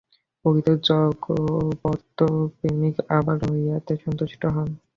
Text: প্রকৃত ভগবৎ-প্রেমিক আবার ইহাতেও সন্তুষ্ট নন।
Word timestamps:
প্রকৃত 0.45 0.87
ভগবৎ-প্রেমিক 1.23 2.95
আবার 3.17 3.37
ইহাতেও 3.59 3.97
সন্তুষ্ট 4.05 4.41
নন। 4.55 4.69